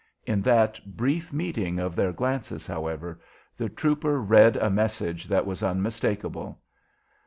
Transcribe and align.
In 0.25 0.41
that 0.41 0.79
brief 0.97 1.31
meeting 1.31 1.77
of 1.77 1.95
their 1.95 2.11
glances, 2.11 2.65
however, 2.65 3.21
the 3.55 3.69
trooper 3.69 4.19
read 4.19 4.55
a 4.57 4.67
message 4.67 5.25
that 5.27 5.45
was 5.45 5.61
unmistakable. 5.61 6.59